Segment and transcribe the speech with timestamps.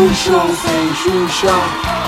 [0.00, 1.99] no show sem Xuxa.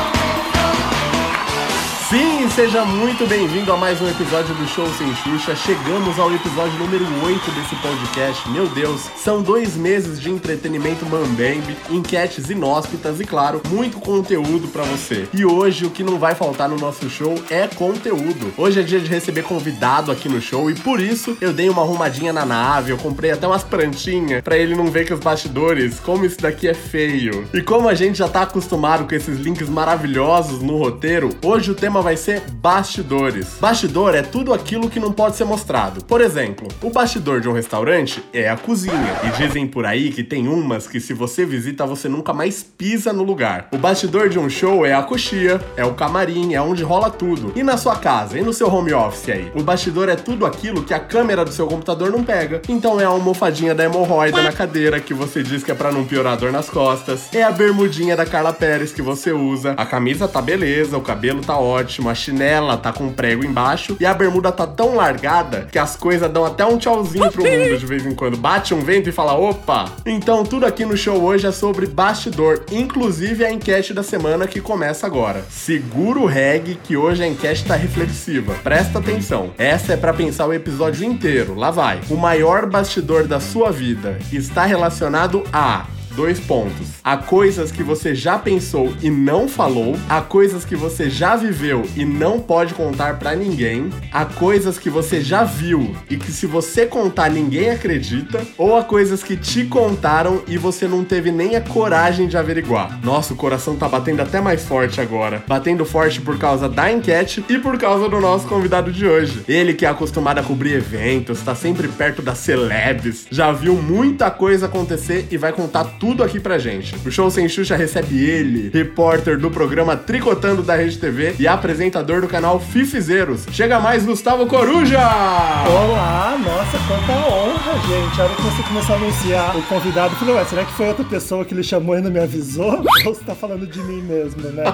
[2.13, 5.57] Sim, seja muito bem-vindo a mais um episódio do Show Sem Xuxa.
[5.57, 8.51] Chegamos ao episódio número 8 desse podcast.
[8.51, 14.83] Meu Deus, são dois meses de entretenimento mambembe, enquetes inóspitas e, claro, muito conteúdo para
[14.83, 15.27] você.
[15.33, 18.53] E hoje o que não vai faltar no nosso show é conteúdo.
[18.59, 21.81] Hoje é dia de receber convidado aqui no show e por isso eu dei uma
[21.81, 25.99] arrumadinha na nave, eu comprei até umas plantinhas para ele não ver que os bastidores,
[25.99, 27.49] como isso daqui é feio.
[27.55, 31.75] E como a gente já tá acostumado com esses links maravilhosos no roteiro, hoje o
[31.75, 33.57] tema vai ser bastidores.
[33.61, 36.05] Bastidor é tudo aquilo que não pode ser mostrado.
[36.05, 39.21] Por exemplo, o bastidor de um restaurante é a cozinha.
[39.25, 43.13] E dizem por aí que tem umas que se você visita você nunca mais pisa
[43.13, 43.69] no lugar.
[43.73, 47.53] O bastidor de um show é a coxia, é o camarim, é onde rola tudo.
[47.55, 49.53] E na sua casa, e no seu home office aí?
[49.55, 52.63] O bastidor é tudo aquilo que a câmera do seu computador não pega.
[52.69, 56.05] Então é a almofadinha da hemorroida na cadeira que você diz que é para não
[56.05, 57.33] piorar a dor nas costas.
[57.33, 59.75] É a bermudinha da Carla Pérez que você usa.
[59.77, 63.45] A camisa tá beleza, o cabelo tá ótimo ótimo, a chinela tá com um prego
[63.45, 67.45] embaixo e a bermuda tá tão largada que as coisas dão até um tchauzinho pro
[67.45, 68.37] mundo de vez em quando.
[68.37, 69.93] Bate um vento e fala, opa!
[70.07, 74.61] Então tudo aqui no show hoje é sobre bastidor, inclusive a enquete da semana que
[74.61, 75.45] começa agora.
[75.51, 78.55] Segura o reggae que hoje a enquete tá reflexiva.
[78.63, 79.51] Presta atenção.
[79.59, 81.55] Essa é para pensar o episódio inteiro.
[81.55, 82.01] Lá vai.
[82.09, 86.89] O maior bastidor da sua vida está relacionado a Dois pontos.
[87.03, 91.85] Há coisas que você já pensou e não falou, há coisas que você já viveu
[91.97, 96.47] e não pode contar para ninguém, há coisas que você já viu e que se
[96.47, 101.57] você contar ninguém acredita, ou há coisas que te contaram e você não teve nem
[101.57, 103.01] a coragem de averiguar.
[103.03, 105.43] Nossa, o coração tá batendo até mais forte agora.
[105.49, 109.43] Batendo forte por causa da enquete e por causa do nosso convidado de hoje.
[109.49, 114.31] Ele que é acostumado a cobrir eventos, tá sempre perto das celebs, já viu muita
[114.31, 116.97] coisa acontecer e vai contar tudo aqui pra gente.
[117.07, 122.21] O Show Sem Xuxa recebe ele, repórter do programa Tricotando da Rede TV e apresentador
[122.21, 123.47] do canal Fifizeiros.
[123.53, 124.99] Chega mais, Gustavo Coruja!
[124.99, 128.21] Olá, nossa, quanta honra, gente.
[128.43, 131.55] Você começou a anunciar o convidado, eu falei, ué, será que foi outra pessoa que
[131.55, 132.83] ele chamou e não me avisou?
[133.07, 134.65] Ou você tá falando de mim mesmo, né?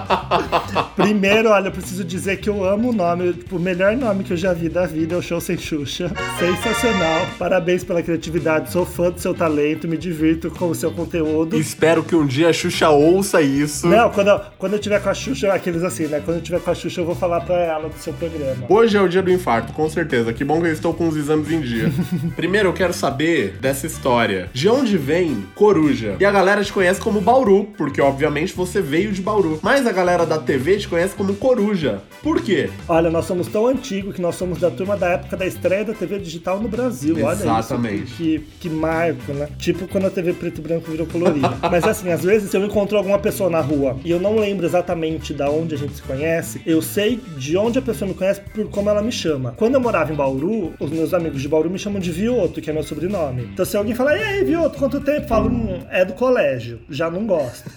[0.96, 4.32] Primeiro, olha, eu preciso dizer que eu amo o nome, tipo, o melhor nome que
[4.32, 6.10] eu já vi da vida é o Show Sem Xuxa.
[6.38, 7.26] Sensacional.
[7.38, 11.58] Parabéns pela criatividade, sou fã do seu talento, me divirto com o seu conteúdo conteúdo.
[11.58, 13.86] Espero que um dia a Xuxa ouça isso.
[13.86, 16.20] Não, quando, eu, quando eu tiver com a Xuxa, aqueles assim, né?
[16.24, 18.66] Quando eu tiver com a Xuxa, eu vou falar pra ela do seu programa.
[18.68, 20.32] Hoje é o dia do infarto, com certeza.
[20.32, 21.92] Que bom que eu estou com os exames em dia.
[22.36, 24.48] Primeiro, eu quero saber dessa história.
[24.52, 26.16] De onde vem Coruja?
[26.18, 29.58] E a galera te conhece como Bauru, porque obviamente você veio de Bauru.
[29.62, 32.02] Mas a galera da TV te conhece como Coruja.
[32.22, 32.70] Por quê?
[32.88, 35.94] Olha, nós somos tão antigos que nós somos da turma da época da estreia da
[35.94, 37.16] TV digital no Brasil.
[37.18, 37.72] Exatamente.
[37.72, 38.16] Olha isso.
[38.16, 39.48] Que, que marco, né?
[39.58, 41.56] Tipo quando a TV preto e branco virou colorida.
[41.70, 45.32] Mas assim, às vezes eu encontro alguma pessoa na rua e eu não lembro exatamente
[45.32, 48.68] da onde a gente se conhece, eu sei de onde a pessoa me conhece por
[48.68, 49.52] como ela me chama.
[49.56, 52.70] Quando eu morava em Bauru, os meus amigos de Bauru me chamam de Vioto, que
[52.70, 53.47] é meu sobrenome.
[53.52, 55.26] Então se alguém falar, e aí, Vioto, quanto tempo?
[55.26, 56.80] Falo, hum, é do colégio.
[56.88, 57.70] Já não gosto.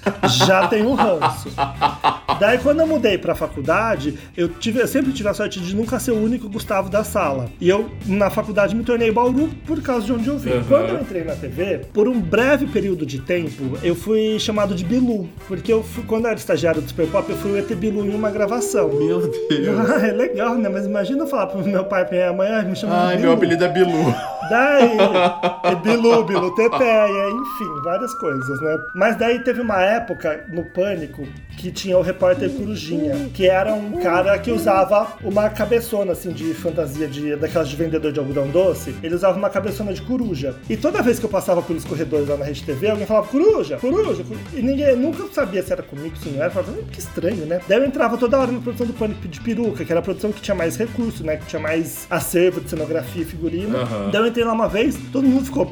[0.45, 1.49] Já tenho um ranço.
[2.41, 5.99] Daí quando eu mudei pra faculdade, eu, tive, eu sempre tive a sorte de nunca
[5.99, 7.47] ser o único Gustavo da sala.
[7.61, 10.53] E eu, na faculdade, me tornei Bauru por causa de onde eu vim.
[10.53, 10.63] Uhum.
[10.63, 14.83] Quando eu entrei na TV, por um breve período de tempo, eu fui chamado de
[14.83, 15.29] Bilu.
[15.47, 18.03] Porque eu fui, quando eu era estagiário do Super Pop, eu fui o ET Bilu
[18.03, 18.89] em uma gravação.
[18.89, 19.91] Meu Deus.
[20.01, 20.67] É legal, né?
[20.67, 23.17] Mas imagina eu falar pro meu pai e pra minha mãe, me chama Ai, de
[23.17, 23.27] Bilu.
[23.27, 24.15] meu apelido é Bilu.
[24.49, 24.97] Daí,
[25.71, 28.77] é Bilu, Bilu Teteia, enfim, várias coisas, né?
[28.95, 31.23] Mas daí teve uma época no Pânico
[31.57, 36.53] que tinha o repórter Corujinha, que era um cara que usava uma cabeçona assim de
[36.53, 38.95] fantasia de daquelas de vendedor de algodão doce.
[39.03, 40.55] Ele usava uma cabeçona de coruja.
[40.69, 43.77] E toda vez que eu passava pelos corredores lá na Rede TV, alguém falava coruja,
[43.77, 44.41] coruja, coruja.
[44.53, 46.47] e ninguém nunca sabia se era comigo, se não era.
[46.47, 47.61] Eu falava, "Hum, que estranho, né?
[47.67, 50.31] Daí eu entrava toda hora na produção do Pânico de peruca, que era a produção
[50.31, 51.37] que tinha mais recurso, né?
[51.37, 53.77] Que tinha mais acervo de cenografia e figurino.
[53.77, 54.09] Aham.
[54.11, 55.71] Daí eu entrei lá uma vez, todo mundo ficou.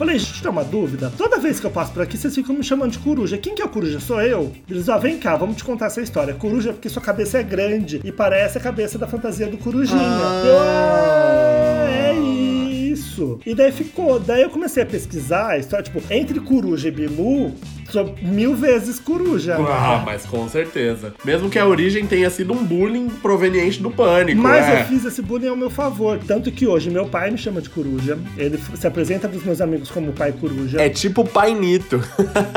[0.00, 1.12] Falei, gente, tem uma dúvida.
[1.14, 3.36] Toda vez que eu passo por aqui, vocês ficam me chamando de coruja.
[3.36, 4.00] Quem que é o coruja?
[4.00, 4.50] Sou eu?
[4.66, 6.32] Eles, ó, vem cá, vamos te contar essa história.
[6.32, 10.00] Coruja é porque sua cabeça é grande e parece a cabeça da fantasia do corujinha.
[10.00, 10.42] Ah.
[10.46, 13.40] Eu, ah, é isso.
[13.44, 14.18] E daí ficou.
[14.18, 17.52] Daí eu comecei a pesquisar a história, tipo, entre coruja e bilu,
[17.90, 19.56] sou mil vezes coruja.
[19.56, 20.02] Ah, né?
[20.04, 21.14] mas com certeza.
[21.24, 24.40] Mesmo que a origem tenha sido um bullying proveniente do pânico.
[24.40, 24.80] Mas é.
[24.80, 26.18] eu fiz esse bullying ao meu favor.
[26.26, 28.18] Tanto que hoje meu pai me chama de coruja.
[28.36, 30.80] Ele se apresenta pros meus amigos como pai coruja.
[30.80, 32.00] É tipo Pai Nito.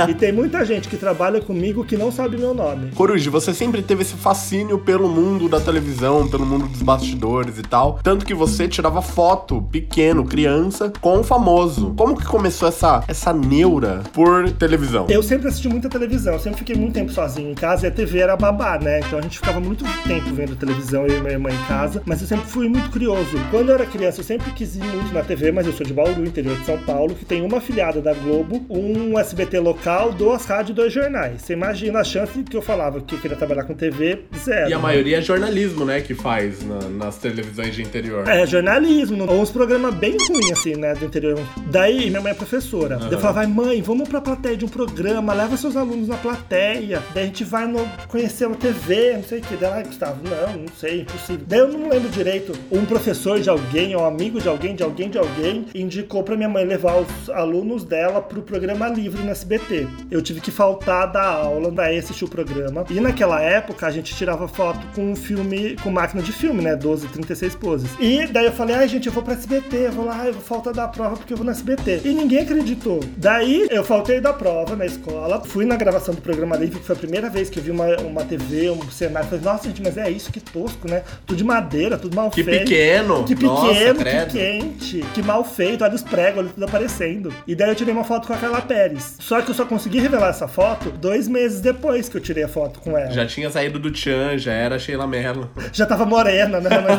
[0.07, 2.91] E tem muita gente que trabalha comigo que não sabe meu nome.
[2.91, 7.61] Coruja, você sempre teve esse fascínio pelo mundo da televisão, pelo mundo dos bastidores e
[7.61, 7.99] tal.
[8.03, 11.93] Tanto que você tirava foto, pequeno, criança, com o famoso.
[11.95, 15.07] Como que começou essa, essa neura por televisão?
[15.09, 17.91] Eu sempre assisti muita televisão, eu sempre fiquei muito tempo sozinho em casa e a
[17.91, 18.99] TV era babá, né?
[18.99, 22.21] Então a gente ficava muito tempo vendo televisão, eu e minha irmã em casa, mas
[22.21, 23.29] eu sempre fui muito curioso.
[23.51, 25.93] Quando eu era criança, eu sempre quis ir muito na TV, mas eu sou de
[25.93, 30.45] Bauru, interior de São Paulo, que tem uma afiliada da Globo, um SBT local, duas
[30.45, 31.41] rádios e dois jornais.
[31.41, 34.69] Você imagina a chance que eu falava que eu queria trabalhar com TV, zero.
[34.69, 38.27] E a maioria é jornalismo, né, que faz na- nas televisões de interior.
[38.27, 41.39] É, jornalismo, ou uns programas bem ruins, assim, né, do interior.
[41.69, 42.97] Daí, minha mãe é professora.
[42.97, 46.17] Daí eu falava, vai, mãe, vamos pra plateia de um programa, leva seus alunos na
[46.17, 47.03] plateia.
[47.13, 49.55] Daí a gente vai no, conhecer uma TV, não sei o que.
[49.55, 51.45] Daí, ai, Gustavo, não, não sei, impossível.
[51.47, 52.53] Daí eu não lembro direito.
[52.71, 56.35] Um professor de alguém, ou um amigo de alguém, de alguém, de alguém, indicou pra
[56.35, 59.87] minha mãe levar os alunos dela pro programa livre no SBT.
[60.09, 62.85] Eu tive que faltar da aula, daí assistir o programa.
[62.89, 66.75] E naquela época a gente tirava foto com um filme, com máquina de filme, né?
[66.75, 67.89] 12, 36 poses.
[67.99, 70.41] E daí eu falei, ai gente, eu vou pra SBT, eu vou lá, eu vou
[70.41, 72.01] faltar da prova porque eu vou no SBT.
[72.05, 72.99] E ninguém acreditou.
[73.17, 75.02] Daí eu faltei da prova na escola,
[75.45, 77.87] fui na gravação do programa livre, que foi a primeira vez que eu vi uma,
[78.01, 79.29] uma TV, um cenário.
[79.29, 81.03] Falei, nossa gente, mas é isso, que tosco, né?
[81.25, 82.59] Tudo de madeira, tudo mal Que feito.
[82.63, 83.23] pequeno.
[83.23, 84.31] Que Nossa, pequeno, credo.
[84.31, 87.33] que quente, que mal feito, olha os pregos, olha tudo aparecendo.
[87.47, 89.17] E daí eu tirei uma foto com a Carla Pérez.
[89.19, 92.47] Só que eu só consegui revelar essa foto dois meses depois que eu tirei a
[92.47, 93.11] foto com ela.
[93.11, 95.49] Já tinha saído do Tchan, já era Sheila Mello.
[95.73, 96.69] Já tava morena, né?
[96.69, 96.93] Mas.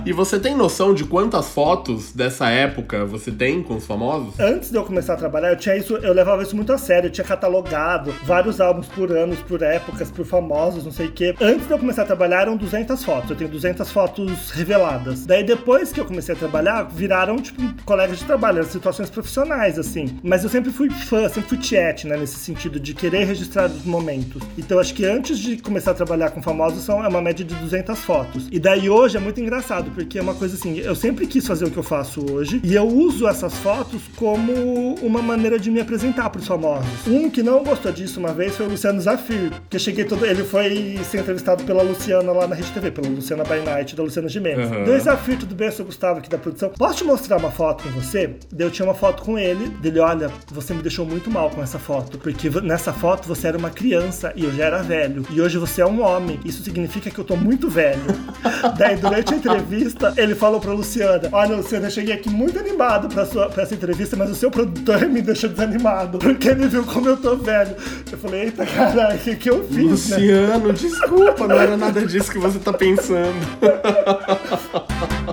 [0.06, 4.38] E você tem noção de quantas fotos dessa época você tem com os famosos?
[4.38, 6.99] Antes de eu começar a trabalhar, eu tinha isso, eu levava isso muito a sério.
[7.06, 11.34] Eu tinha catalogado vários álbuns por anos, por épocas, por famosos, não sei o quê.
[11.40, 13.30] Antes de eu começar a trabalhar, eram 200 fotos.
[13.30, 15.24] Eu tenho 200 fotos reveladas.
[15.26, 19.78] Daí depois que eu comecei a trabalhar, viraram, tipo, colegas de trabalho, eram situações profissionais,
[19.78, 20.18] assim.
[20.22, 22.16] Mas eu sempre fui fã, sempre fui tiete, né?
[22.16, 24.42] Nesse sentido de querer registrar os momentos.
[24.58, 27.54] Então acho que antes de começar a trabalhar com famosos, são, é uma média de
[27.54, 28.48] 200 fotos.
[28.50, 31.64] E daí hoje é muito engraçado, porque é uma coisa assim, eu sempre quis fazer
[31.64, 35.80] o que eu faço hoje, e eu uso essas fotos como uma maneira de me
[35.80, 36.89] apresentar pros famosos.
[37.06, 40.24] Um que não gostou disso uma vez foi o Luciano Zafir, que eu cheguei todo.
[40.24, 44.02] Ele foi ser entrevistado pela Luciana lá na Rede TV, pela Luciana by Night, da
[44.02, 44.70] Luciana Gimenez.
[44.70, 44.84] Uhum.
[44.84, 45.68] Dois Zafir, tudo bem?
[45.68, 46.70] Eu sou o Gustavo aqui da produção.
[46.70, 48.34] Posso te mostrar uma foto com você?
[48.52, 51.62] Daí eu tinha uma foto com ele, dele, olha, você me deixou muito mal com
[51.62, 55.24] essa foto, porque nessa foto você era uma criança e eu já era velho.
[55.30, 56.38] E hoje você é um homem.
[56.44, 58.00] Isso significa que eu tô muito velho.
[58.76, 63.08] Daí, durante a entrevista, ele falou pra Luciana: Olha, Luciana, eu cheguei aqui muito animado
[63.08, 66.79] pra, sua, pra essa entrevista, mas o seu produtor me deixou desanimado, porque ele viu
[66.84, 67.76] como eu tô velho.
[68.10, 70.16] Eu falei: Eita, caralho, o que, que eu fiz, né?
[70.16, 73.34] Luciano, desculpa, não era nada disso que você tá pensando.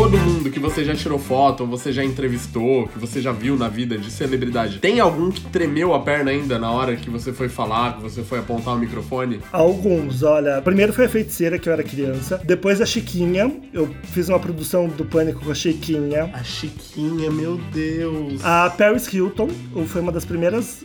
[0.00, 3.54] todo mundo que você já tirou foto, ou você já entrevistou, que você já viu
[3.54, 7.34] na vida de celebridade, tem algum que tremeu a perna ainda na hora que você
[7.34, 9.42] foi falar, que você foi apontar o microfone?
[9.52, 10.62] Alguns, olha.
[10.62, 12.40] Primeiro foi a feiticeira, que eu era criança.
[12.42, 13.54] Depois a Chiquinha.
[13.74, 16.30] Eu fiz uma produção do Pânico com a Chiquinha.
[16.32, 18.42] A Chiquinha, meu Deus.
[18.42, 19.50] A Paris Hilton
[19.86, 20.82] foi uma das primeiras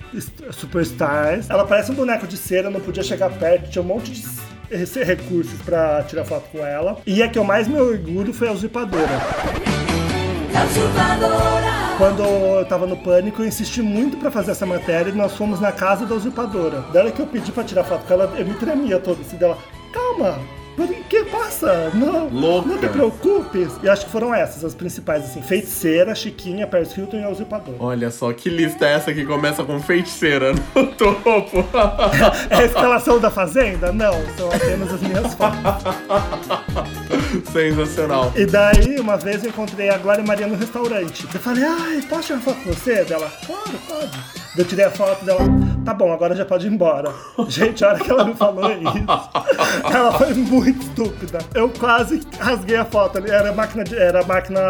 [0.52, 1.50] superstars.
[1.50, 4.26] Ela parece um boneco de cera, não podia chegar perto, tinha um monte de
[4.72, 6.98] s- recursos pra tirar foto com ela.
[7.06, 9.20] E a que eu mais me orgulho foi a usurpadora.
[11.98, 15.60] Quando eu tava no pânico, eu insisti muito pra fazer essa matéria e nós fomos
[15.62, 16.82] na casa da usurpadora.
[16.92, 19.58] Dela que eu pedi pra tirar foto com ela, eu me tremia todo assim dela.
[19.94, 20.38] Calma,
[20.84, 21.90] o que passa?
[21.94, 22.68] Não, Louca.
[22.70, 23.70] não te preocupes.
[23.82, 27.78] E acho que foram essas as principais, assim: Feiticeira, Chiquinha, Paris Hilton e a usurpadora.
[27.80, 31.66] Olha só, que lista é essa que começa com feiticeira no topo?
[32.50, 33.92] É a escalação da Fazenda?
[33.92, 35.84] Não, são apenas as minhas fotos.
[37.52, 38.32] Sensacional.
[38.36, 41.26] E daí, uma vez eu encontrei a Glória Maria no restaurante.
[41.34, 43.04] Eu falei, ai, posso tirar foto com você?
[43.06, 44.45] Dela, claro, pode.
[44.58, 45.42] Eu tirei a foto dela,
[45.84, 47.12] tá bom, agora já pode ir embora.
[47.48, 51.40] Gente, a hora que ela me falou isso, ela foi muito estúpida.
[51.54, 54.62] Eu quase rasguei a foto ali, era máquina de, era máquina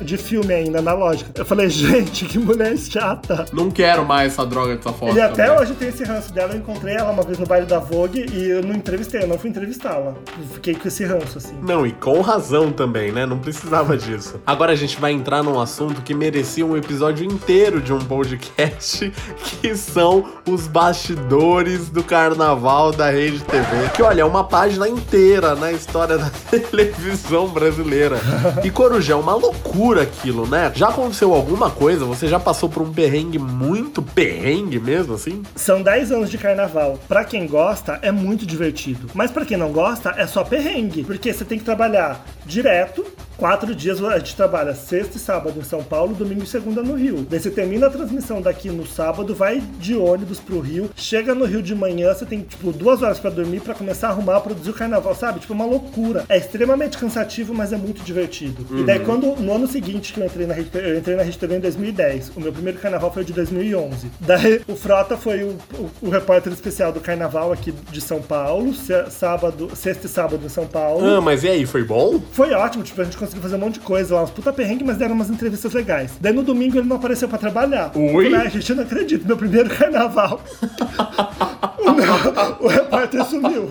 [0.00, 1.30] de filme ainda, analógica.
[1.34, 3.46] Eu falei, gente, que mulher chata.
[3.52, 5.16] Não quero mais essa droga dessa foto.
[5.16, 5.62] E até também.
[5.62, 6.52] hoje tem esse ranço dela.
[6.52, 9.38] Eu encontrei ela uma vez no baile da Vogue e eu não entrevistei, eu não
[9.38, 10.14] fui entrevistá-la.
[10.52, 11.58] Fiquei com esse ranço, assim.
[11.62, 13.24] Não, e com razão também, né?
[13.24, 14.40] Não precisava disso.
[14.46, 19.12] Agora a gente vai entrar num assunto que merecia um episódio inteiro de um podcast,
[19.60, 23.88] que são os bastidores do carnaval da Rede TV.
[23.94, 28.18] Que, olha, é uma página inteira na história da televisão brasileira.
[28.62, 30.72] E, Corujão, uma loucura aquilo, né?
[30.74, 32.04] Já aconteceu alguma coisa?
[32.04, 35.42] Você já passou por um perrengue muito perrengue mesmo, assim?
[35.54, 36.98] São 10 anos de carnaval.
[37.08, 39.08] Pra quem gosta, é muito divertido.
[39.14, 41.04] Mas pra quem não gosta, é só perrengue.
[41.04, 43.04] Porque você tem que trabalhar direto,
[43.36, 46.94] quatro dias a gente trabalha sexta e sábado em São Paulo, domingo e segunda no
[46.94, 47.26] Rio.
[47.28, 51.44] Daí você termina a transmissão daqui no sábado, vai de ônibus pro Rio, chega no
[51.44, 54.70] Rio de manhã, você tem, tipo, duas horas pra dormir pra começar a arrumar, produzir
[54.70, 55.40] o carnaval, sabe?
[55.40, 56.24] Tipo, uma loucura.
[56.28, 58.66] É extremamente cansativo, mas é muito divertido.
[58.78, 61.38] E daí, quando, no ano seguinte que eu entrei na Rede, eu entrei na Rede
[61.38, 64.10] TV em 2010, o meu primeiro carnaval foi de 2011.
[64.20, 68.72] Daí, o Frota foi o, o, o repórter especial do carnaval aqui de São Paulo,
[69.10, 71.04] sábado, sexta e sábado em São Paulo.
[71.04, 72.20] Ah, mas e aí, foi bom?
[72.32, 74.84] Foi ótimo, tipo, a gente conseguiu fazer um monte de coisa lá, uns puta perrengue,
[74.84, 76.12] mas deram umas entrevistas legais.
[76.20, 77.90] Daí no domingo ele não apareceu pra trabalhar.
[77.94, 78.04] Oi?
[78.26, 80.40] Eu falei, "Ai, gente, eu não acredito, meu primeiro carnaval.
[81.78, 83.66] o, meu- o repórter sumiu.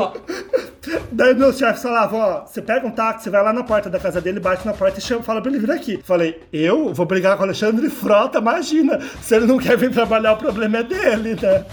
[1.12, 4.19] Daí meus chefes falavam, ó, você pega um táxi, vai lá na porta da casa
[4.19, 6.00] dele, bate na porta e chama, fala pra ele vir aqui.
[6.03, 9.00] Falei, eu vou brigar com o Alexandre Frota, imagina.
[9.22, 11.65] Se ele não quer vir trabalhar, o problema é dele, né?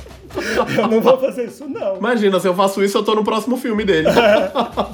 [0.76, 1.96] Eu não vou fazer isso, não.
[1.96, 4.08] Imagina, se eu faço isso, eu tô no próximo filme dele.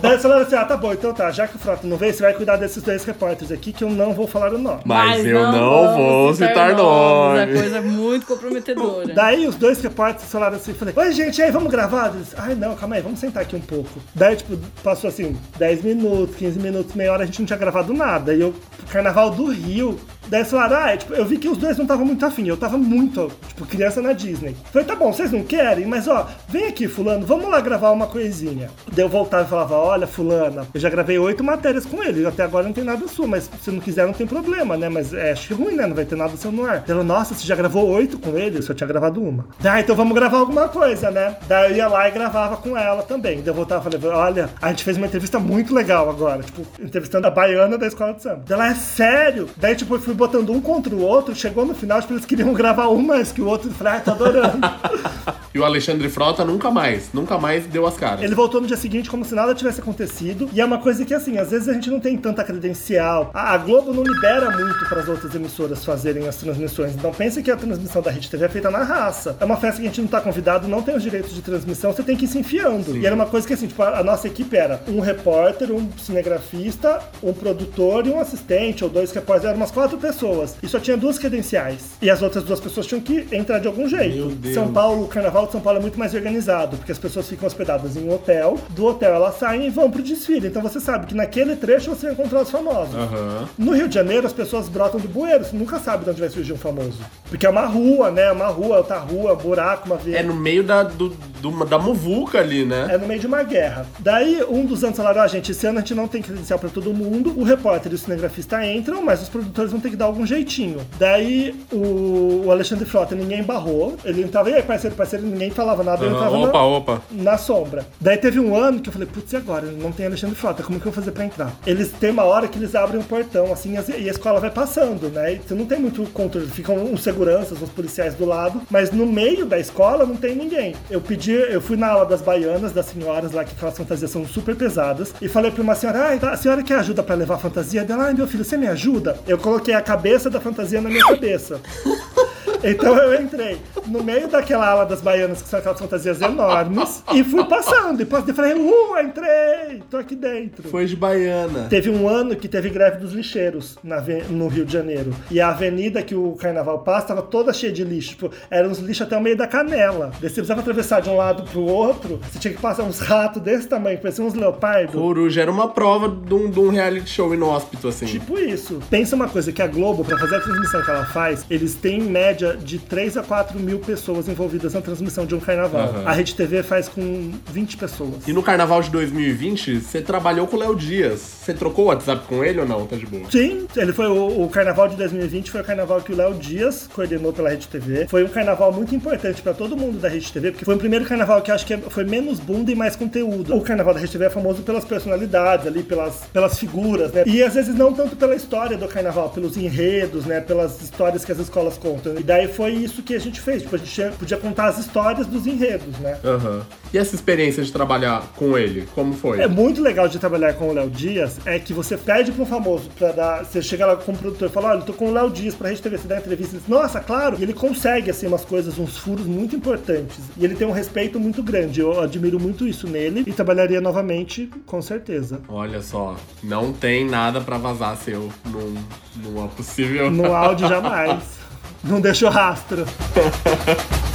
[0.00, 2.14] Daí eles falaram assim: ah, tá bom, então tá, já que o Frota não veio,
[2.14, 4.80] você vai cuidar desses dois repórteres aqui que eu não vou falar o nome.
[4.84, 7.38] Mas, eu não, vamos vou citar nome.
[7.38, 9.14] É coisa muito comprometedora.
[9.14, 12.14] Daí os dois repórteres falaram assim, falei, oi gente, aí, vamos gravar?
[12.14, 14.00] Eles, ai não, calma aí, vamos sentar aqui um pouco.
[14.14, 17.92] Daí, tipo, passou assim, 10 minutos, 15 minutos, meia hora, a gente não tinha gravado
[17.92, 18.34] nada.
[18.34, 18.54] E eu,
[18.90, 21.84] Carnaval do Rio, daí eles falaram, ah, é, tipo, eu vi que os dois não
[21.84, 24.56] estavam muito afim, eu tava muito, tipo, criança na Disney.
[24.72, 28.06] Falei, tá bom, vocês não querem, mas ó, vem aqui, fulano, vamos lá gravar uma
[28.06, 28.70] coisinha.
[28.92, 32.42] Daí eu voltava e falava, olha, fulana, eu já gravei oito matérias com ele, até
[32.42, 34.88] agora não tem nada sua, mas se não quiser não tem problema, né?
[34.88, 35.86] Mas é, acho que ruim, né?
[35.86, 36.84] Não vai ter nada seu no ar.
[36.88, 38.58] Ela, nossa, você já gravou oito com ele?
[38.58, 39.46] Eu só tinha gravado uma.
[39.60, 41.36] Daí, então vamos gravar alguma coisa, né?
[41.48, 43.38] Daí eu ia lá e gravava com ela também.
[43.38, 46.62] Daí eu voltava e falei, olha, a gente fez uma entrevista muito legal agora, tipo,
[46.80, 48.42] entrevistando a baiana da escola de samba.
[48.46, 49.48] Daí Ela, é sério?
[49.56, 52.52] Daí, tipo, eu fui botando um contra o outro, chegou no final, tipo, eles queriam
[52.52, 53.70] gravar um mais que o outro.
[53.70, 54.58] Eu ah, tô adorando.
[55.56, 58.22] E o Alexandre Frota nunca mais, nunca mais deu as caras.
[58.22, 60.50] Ele voltou no dia seguinte como se nada tivesse acontecido.
[60.52, 63.30] E é uma coisa que, assim, às vezes a gente não tem tanta credencial.
[63.32, 66.92] A, a Globo não libera muito para as outras emissoras fazerem as transmissões.
[66.92, 69.34] Então pense que a transmissão da Rede TV é feita na raça.
[69.40, 71.90] É uma festa que a gente não tá convidado, não tem os direitos de transmissão,
[71.90, 72.94] você tem que ir se enfiando.
[72.94, 75.90] E era uma coisa que, assim, tipo, a, a nossa equipe era um repórter, um
[75.96, 79.48] cinegrafista, um produtor e um assistente, ou dois repórteres.
[79.48, 80.56] Eram umas quatro pessoas.
[80.62, 81.96] E só tinha duas credenciais.
[82.00, 84.36] E as outras duas pessoas tinham que entrar de algum jeito.
[84.54, 87.46] São Paulo, o carnaval de São Paulo é muito mais organizado, porque as pessoas ficam
[87.46, 90.48] hospedadas em um hotel, do hotel elas saem e vão pro desfile.
[90.48, 92.94] Então você sabe que naquele trecho você vai encontrar os famosos.
[92.94, 93.48] Aham.
[93.58, 96.30] No Rio de Janeiro, as pessoas brotam do bueiro, você nunca sabe de onde vai
[96.30, 96.98] surgir um famoso.
[97.28, 98.30] Porque é uma rua, né?
[98.30, 100.18] Uma rua, outra rua, buraco, uma via.
[100.18, 102.86] É no meio da, do, do- da muvuca ali, né?
[102.90, 103.86] É no meio de uma guerra.
[103.98, 106.68] Daí, um dos anos falaram, ah, gente, esse ano a gente não tem credencial pra
[106.68, 110.06] todo mundo, o repórter e o cinegrafista entram, mas os produtores vão ter que dar
[110.06, 110.80] algum jeitinho.
[110.98, 115.82] Daí, o, o Alexandre Frota, ninguém barrou, ele entrava, e aí, parceiro, parceiro, ninguém falava
[115.82, 117.02] nada, ele entrava na- Opa, opa.
[117.12, 117.86] na sombra.
[118.00, 119.66] Daí teve um ano que eu falei, putz, e agora?
[119.66, 121.52] Não tem Alexandre Frota, como que eu vou fazer pra entrar?
[121.66, 125.08] Eles têm uma hora que eles abrem um portão, assim, e a escola vai passando,
[125.08, 125.34] né?
[125.34, 129.06] E você não tem muito controle, ficam uns seguranças, uns policiais do lado, mas no
[129.06, 130.74] meio da escola não tem ninguém.
[130.90, 134.26] Eu pedi, eu fui na aula das baianas, das senhoras lá, que aquelas fantasias são
[134.26, 137.38] super pesadas, e falei pra uma senhora, ah, a senhora quer ajuda pra levar a
[137.38, 138.04] fantasia dela?
[138.04, 139.18] Ai, meu filho, você me ajuda?
[139.26, 141.60] Eu coloquei a cabeça da fantasia na minha cabeça.
[142.66, 147.22] Então eu entrei no meio daquela ala das baianas, que são aquelas fantasias enormes, e
[147.22, 148.00] fui passando.
[148.02, 150.68] E passei, falei, uh, entrei, tô aqui dentro.
[150.68, 151.68] Foi de baiana.
[151.68, 155.14] Teve um ano que teve greve dos lixeiros na no Rio de Janeiro.
[155.30, 158.10] E a avenida que o carnaval passa tava toda cheia de lixo.
[158.10, 160.10] Tipo, eram uns lixos até o meio da canela.
[160.20, 163.42] Daí você precisava atravessar de um lado pro outro, você tinha que passar uns ratos
[163.42, 164.94] desse tamanho, que pareciam uns leopardos.
[164.94, 168.06] Coruja era uma prova de um, de um reality show inóspito, assim.
[168.06, 168.80] Tipo isso.
[168.90, 171.98] Pensa uma coisa, que a Globo, pra fazer a transmissão que ela faz, eles têm
[171.98, 175.88] em média de 3 a 4 mil pessoas envolvidas na transmissão de um carnaval.
[175.88, 176.02] Aham.
[176.06, 178.26] A Rede TV faz com 20 pessoas.
[178.26, 181.20] E no carnaval de 2020, você trabalhou com o Léo Dias.
[181.20, 182.86] Você trocou o WhatsApp com ele ou não?
[182.86, 183.30] Tá de boa.
[183.30, 186.88] Sim, ele foi o, o carnaval de 2020 foi o carnaval que o Léo Dias
[186.92, 188.06] coordenou pela Rede TV.
[188.08, 191.04] Foi um carnaval muito importante pra todo mundo da Rede TV, porque foi o primeiro
[191.04, 193.54] carnaval que acho que foi menos bunda e mais conteúdo.
[193.54, 197.24] O carnaval da Rede TV é famoso pelas personalidades ali, pelas, pelas figuras, né?
[197.26, 200.40] E às vezes não tanto pela história do carnaval, pelos enredos, né?
[200.40, 202.14] Pelas histórias que as escolas contam.
[202.18, 203.62] E daí foi isso que a gente fez.
[203.62, 206.18] Tipo, a gente podia contar as histórias dos enredos, né?
[206.24, 206.66] Aham.
[206.92, 209.40] E essa experiência de trabalhar com ele, como foi?
[209.40, 212.46] É muito legal de trabalhar com o Léo Dias é que você pede para um
[212.46, 213.44] famoso pra dar.
[213.44, 215.68] Você chega lá como produtor e fala: Olha, eu tô com o Léo Dias pra
[215.68, 216.56] Rede TV, você dá entrevista.
[216.56, 217.36] Diz, Nossa, claro!
[217.38, 220.18] E ele consegue, assim, umas coisas, uns furos muito importantes.
[220.36, 221.80] E ele tem um respeito muito grande.
[221.80, 225.40] Eu admiro muito isso nele e trabalharia novamente, com certeza.
[225.48, 228.74] Olha só, não tem nada pra vazar seu num,
[229.16, 230.10] numa possível.
[230.10, 231.45] No áudio, jamais.
[231.84, 232.84] Não deixou rastro.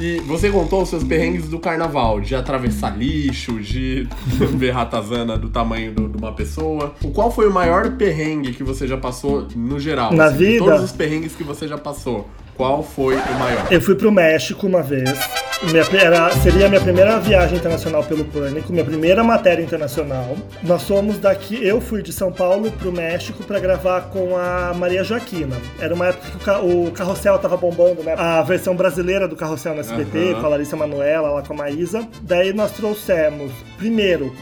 [0.00, 4.06] E você contou os seus perrengues do carnaval, de atravessar lixo, de
[4.56, 6.94] ver ratazana do tamanho do- de uma pessoa.
[7.02, 10.12] O qual foi o maior perrengue que você já passou no geral?
[10.12, 10.64] Na de vida?
[10.64, 13.66] Todos os perrengues que você já passou, qual foi o maior?
[13.72, 15.10] Eu fui pro México uma vez.
[15.60, 20.36] Minha, era, seria a minha primeira viagem internacional pelo Pânico, minha primeira matéria internacional.
[20.62, 25.02] Nós fomos daqui, eu fui de São Paulo pro México pra gravar com a Maria
[25.02, 25.56] Joaquina.
[25.80, 28.14] Era uma época que o, o Carrossel tava bombando, né?
[28.16, 30.40] A versão brasileira do Carrossel no SBT, Aham.
[30.40, 32.06] com a Larissa Manoela, lá com a Maísa.
[32.22, 34.32] Daí nós trouxemos, primeiro,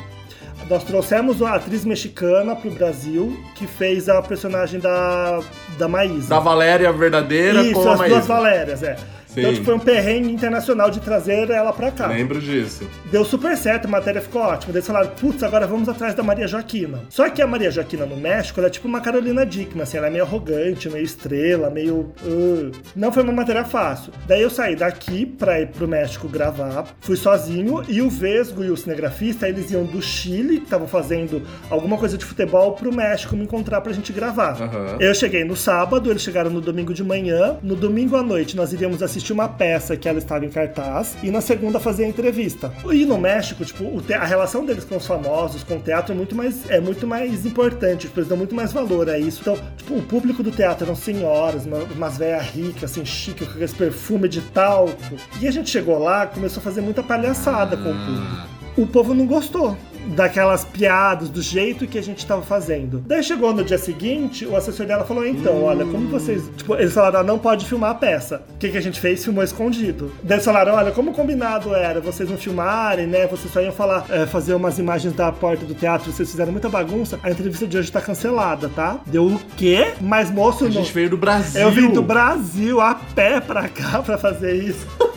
[0.68, 5.40] nós trouxemos a atriz mexicana pro Brasil, que fez a personagem da,
[5.78, 6.28] da Maísa.
[6.28, 8.14] Da Valéria verdadeira Isso, com a as Maísa.
[8.16, 8.96] duas Valérias, é.
[9.36, 9.54] Então, Sim.
[9.54, 12.06] tipo, foi um perrengue internacional de trazer ela pra cá.
[12.06, 12.88] Lembro disso.
[13.10, 14.72] Deu super certo, a matéria ficou ótima.
[14.72, 17.00] Daí falaram, putz, agora vamos atrás da Maria Joaquina.
[17.10, 20.06] Só que a Maria Joaquina no México, ela é tipo uma Carolina Dickman, assim, ela
[20.06, 22.12] é meio arrogante, meio estrela, meio.
[22.24, 22.70] uh.
[22.94, 24.12] Não foi uma matéria fácil.
[24.26, 28.70] Daí eu saí daqui pra ir pro México gravar, fui sozinho, e o Vesgo e
[28.70, 33.36] o cinegrafista, eles iam do Chile, que estavam fazendo alguma coisa de futebol, pro México
[33.36, 34.60] me encontrar pra gente gravar.
[34.62, 34.96] Aham.
[35.00, 37.58] Eu cheguei no sábado, eles chegaram no domingo de manhã.
[37.62, 41.16] No domingo à noite, nós iríamos assistir uma peça que ela estava em cartaz.
[41.22, 42.72] E na segunda, fazer a entrevista.
[42.92, 46.12] E no México, tipo, o te- a relação deles com os famosos, com o teatro,
[46.12, 48.06] é muito mais, é muito mais importante.
[48.06, 49.40] Tipo, eles dão muito mais valor a isso.
[49.40, 53.52] Então, tipo, o público do teatro eram senhoras, uma- umas velhas ricas, assim, chique, com
[53.52, 54.96] aquele perfume de talco.
[55.40, 59.14] E a gente chegou lá, começou a fazer muita palhaçada com o público o povo
[59.14, 59.74] não gostou
[60.06, 63.02] daquelas piadas, do jeito que a gente tava fazendo.
[63.06, 66.42] Daí chegou no dia seguinte, o assessor dela falou: então, olha, como vocês.
[66.56, 68.42] Tipo, eles falaram, ah, não pode filmar a peça.
[68.54, 69.24] O que, que a gente fez?
[69.24, 70.12] Filmou escondido.
[70.22, 73.26] Daí eles falaram: olha, como combinado era, vocês não filmarem, né?
[73.26, 76.68] Vocês só iam falar, é, fazer umas imagens da porta do teatro, vocês fizeram muita
[76.68, 77.18] bagunça.
[77.22, 78.98] A entrevista de hoje tá cancelada, tá?
[79.06, 79.92] Deu o quê?
[80.00, 80.72] Mas moço, A não.
[80.72, 81.60] gente veio do Brasil.
[81.60, 84.86] Eu vim do Brasil a pé pra cá pra fazer isso.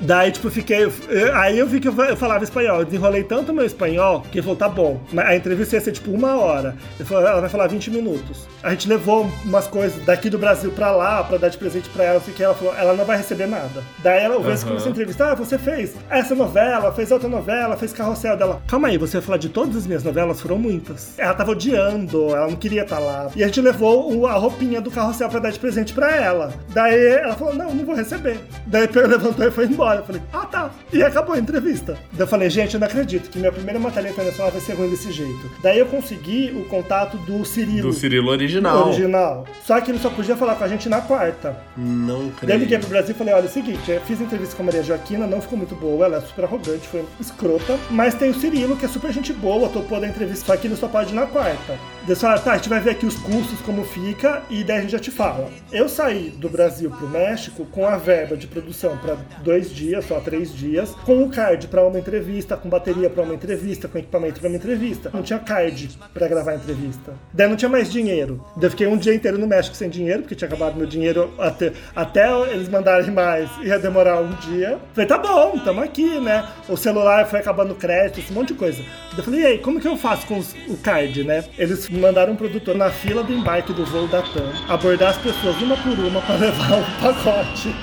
[0.00, 0.84] Daí, tipo, fiquei.
[0.84, 2.80] eu- Aí eu vi que eu fa- eu falava espanhol.
[2.80, 5.00] Eu desenrolei tanto meu espanhol que ele falou: tá bom.
[5.12, 6.76] Mas a entrevista ia ser tipo uma hora.
[7.10, 8.46] Ela vai falar 20 minutos.
[8.62, 12.04] A gente levou umas coisas daqui do Brasil pra lá pra dar de presente pra
[12.04, 12.20] ela.
[12.20, 13.82] Que ela falou: ela não vai receber nada.
[14.02, 14.56] Daí ela, o Aham.
[14.56, 18.62] começou a entrevista: ah, você fez essa novela, fez outra novela, fez carrossel dela.
[18.68, 20.40] Calma aí, você vai falar de todas as minhas novelas?
[20.40, 21.18] Foram muitas.
[21.18, 23.30] Ela tava odiando, ela não queria estar lá.
[23.34, 26.52] E a gente levou o- a roupinha do carrossel pra dar de presente pra ela.
[26.68, 28.38] Daí ela falou: não, não vou receber.
[28.66, 29.87] Daí levantou e foi embora.
[29.96, 30.70] Eu falei: ah, tá.
[30.92, 31.98] E acabou a entrevista.
[32.12, 34.90] Daí eu falei: gente, eu não acredito que minha primeira matéria internacional vai ser ruim
[34.90, 35.50] desse jeito.
[35.62, 37.90] Daí eu consegui o contato do Cirilo.
[37.90, 38.88] Do Cirilo original.
[38.88, 39.46] Original.
[39.64, 41.56] Só que ele só podia falar com a gente na quarta.
[41.76, 42.80] Não Daí eu liguei creio.
[42.80, 45.26] pro Brasil e falei, olha, é o seguinte, eu fiz entrevista com a Maria Joaquina,
[45.26, 48.84] não ficou muito boa, ela é super arrogante, foi escrota, mas tem o Cirilo, que
[48.84, 51.58] é super gente boa, topou da entrevista, só que ele só pode ir na quarta.
[51.68, 54.78] Daí eles falaram, tá, a gente vai ver aqui os custos, como fica, e daí
[54.78, 55.48] a gente já te fala.
[55.70, 60.20] Eu saí do Brasil pro México com a verba de produção pra dois dias, só
[60.20, 64.40] três dias, com o card pra uma entrevista, com bateria pra uma entrevista, com equipamento
[64.40, 65.10] pra uma entrevista.
[65.12, 67.12] Não tinha card pra gravar a entrevista.
[67.32, 68.44] Daí não tinha mais dinheiro.
[68.56, 71.32] Daí eu fiquei um dia inteiro no México sem dinheiro, porque tinha acabado meu dinheiro
[71.38, 74.78] até, até eles mandarem mais, ia demorar um dia.
[74.92, 76.44] Falei, tá bom, tamo aqui, né?
[76.68, 78.78] O celular foi acabando o crédito, esse monte de coisa.
[79.10, 81.44] Daí eu falei, e aí, como que eu faço com os- o card, né?
[81.58, 85.56] Eles mandaram um produtor na fila do embarque do voo da TAM abordar as pessoas
[85.62, 87.74] uma por uma pra levar um pacote.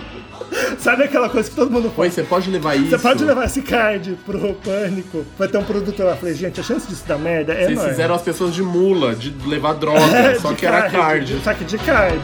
[0.79, 2.89] Sabe aquela coisa que todo mundo Oi, você pode levar isso?
[2.89, 5.25] você pode levar esse card pro pânico.
[5.37, 6.11] Vai ter um produtor lá.
[6.13, 7.89] Eu Falei, gente, a chance disso dar merda é Vocês enorme.
[7.91, 11.39] fizeram as pessoas de mula, de levar droga, É, só que era card.
[11.43, 12.19] Só que de card.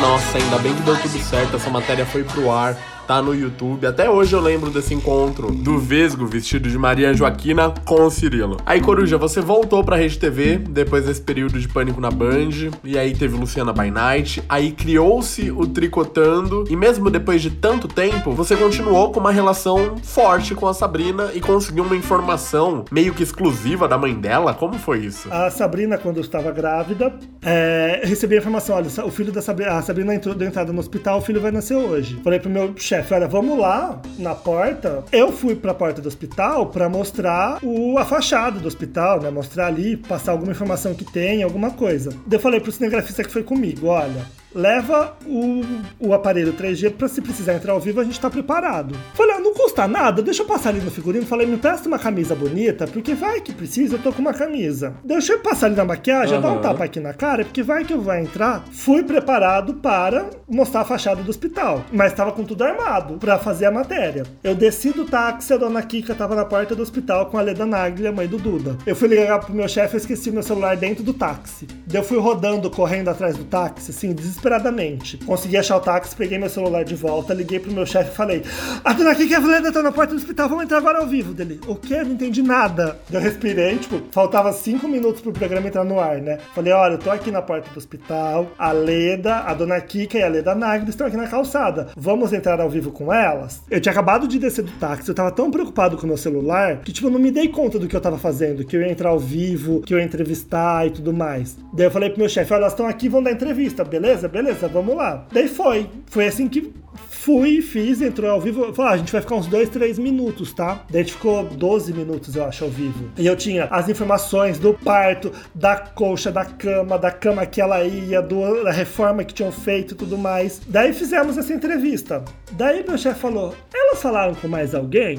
[0.00, 3.86] Nossa, ainda bem que deu tudo certo, essa matéria foi pro ar, tá no YouTube.
[3.86, 8.56] Até hoje eu lembro desse encontro do Vesgo vestido de Maria Joaquina com o Cirilo.
[8.66, 12.98] Aí, Coruja, você voltou pra Rede TV depois desse período de pânico na Band, e
[12.98, 18.32] aí teve Luciana by Night, aí criou-se o Tricotando, e mesmo depois de tanto tempo,
[18.32, 23.22] você continuou com uma relação forte com a Sabrina e conseguiu uma informação meio que
[23.22, 24.54] exclusiva da mãe dela.
[24.54, 25.28] Como foi isso?
[25.30, 29.72] A Sabrina, quando eu estava grávida, é, recebi a informação: olha, o filho da Sabrina,
[29.72, 32.18] a Sabrina entrou deu entrada no hospital, o filho vai nascer hoje.
[32.22, 35.04] Falei pro meu chefe: olha, vamos lá na porta.
[35.12, 39.30] Eu fui pra porta do hospital pra mostrar o, a fachada do hospital, né?
[39.30, 42.10] Mostrar ali, passar alguma informação que tem, alguma coisa.
[42.30, 44.24] Eu falei pro cinegrafista que foi comigo: olha.
[44.56, 45.62] Leva o,
[46.00, 48.96] o aparelho 3G pra se precisar entrar ao vivo, a gente tá preparado.
[49.12, 51.26] Falei, ah, não custa nada, deixa eu passar ali no figurino.
[51.26, 54.94] Falei, me presta uma camisa bonita, porque vai que precisa, eu tô com uma camisa.
[55.04, 57.92] Deixa eu passar ali na maquiagem, dar um tapa aqui na cara, porque vai que
[57.92, 58.64] eu vou entrar.
[58.72, 63.66] Fui preparado para mostrar a fachada do hospital, mas tava com tudo armado pra fazer
[63.66, 64.22] a matéria.
[64.42, 67.66] Eu desci do táxi, a dona Kika tava na porta do hospital com a Leda
[67.66, 68.78] Nagli, a mãe do Duda.
[68.86, 71.66] Eu fui ligar pro meu chefe, eu esqueci meu celular dentro do táxi.
[71.92, 75.18] Eu fui rodando, correndo atrás do táxi, assim, desesperadamente.
[75.18, 78.42] Consegui achar o táxi, peguei meu celular de volta, liguei pro meu chefe e falei:
[78.84, 81.06] A dona Kika e a Leda tá na porta do hospital, vamos entrar agora ao
[81.06, 81.60] vivo dele.
[81.66, 82.02] O quê?
[82.02, 82.98] Não entendi nada.
[83.10, 86.38] Eu respirei, tipo, faltava cinco minutos pro programa entrar no ar, né?
[86.54, 90.22] Falei, olha, eu tô aqui na porta do hospital, a Leda, a dona Kika e
[90.24, 91.88] a Leda Nagli estão aqui na calçada.
[91.96, 93.62] Vamos entrar ao vivo com elas?
[93.70, 96.78] Eu tinha acabado de descer do táxi, eu tava tão preocupado com o meu celular
[96.78, 98.90] que, tipo, eu não me dei conta do que eu tava fazendo, que eu ia
[98.90, 101.56] entrar ao vivo, que eu ia entrevistar e tudo mais.
[101.76, 104.28] Daí eu falei pro meu chefe, olha, elas estão aqui, vão dar entrevista, beleza?
[104.28, 105.26] Beleza, vamos lá.
[105.32, 105.88] Daí foi.
[106.06, 106.72] Foi assim que
[107.08, 108.72] Fui, fiz, entrou ao vivo.
[108.72, 110.84] Falei, ah, a gente vai ficar uns 2, 3 minutos, tá?
[110.88, 113.10] Daí a gente ficou 12 minutos, eu acho, ao vivo.
[113.18, 117.82] E eu tinha as informações do parto, da colcha, da cama, da cama que ela
[117.82, 120.60] ia, do, da reforma que tinham feito e tudo mais.
[120.68, 122.24] Daí fizemos essa entrevista.
[122.52, 125.18] Daí meu chefe falou: elas falaram com mais alguém?